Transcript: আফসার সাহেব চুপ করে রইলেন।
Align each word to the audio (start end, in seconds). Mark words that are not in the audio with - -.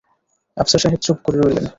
আফসার 0.57 0.81
সাহেব 0.81 0.99
চুপ 1.05 1.17
করে 1.25 1.37
রইলেন। 1.37 1.65